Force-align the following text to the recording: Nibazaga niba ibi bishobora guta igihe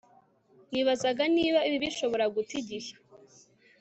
Nibazaga 0.71 1.23
niba 1.35 1.59
ibi 1.67 1.77
bishobora 1.85 2.25
guta 2.35 2.53
igihe 2.61 2.91